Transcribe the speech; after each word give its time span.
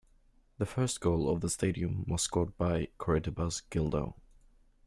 The 0.57 0.65
first 0.65 0.99
goal 0.99 1.29
of 1.29 1.41
the 1.41 1.49
stadium 1.51 2.05
was 2.07 2.23
scored 2.23 2.57
by 2.57 2.87
Coritiba's 2.97 3.61
Gildo. 3.69 4.15